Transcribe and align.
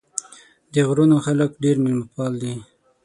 د 0.73 0.75
غرونو 0.87 1.17
خلک 1.25 1.49
ډېر 1.63 1.75
مېلمه 1.83 2.07
پال 2.15 2.33
دي. 2.41 2.53